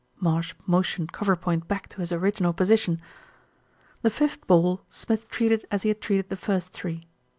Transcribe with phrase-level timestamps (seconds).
[0.19, 2.99] Marsh motioned cover point back to his original position.
[4.01, 7.07] The fifth ball Smith treated as he had treated the first three.